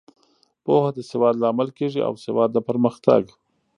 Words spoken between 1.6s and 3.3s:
کیږي او سواد د پرمختګ.